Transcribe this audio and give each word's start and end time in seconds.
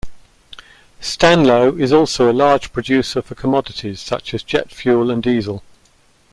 Stanlow 0.99 1.79
is 1.79 1.93
also 1.93 2.27
a 2.27 2.33
large 2.33 2.73
producer 2.73 3.21
for 3.21 3.35
commodities 3.35 4.01
such 4.01 4.33
as 4.33 4.41
jet 4.41 4.71
fuel 4.71 5.11
and 5.11 5.21
diesel. 5.21 5.61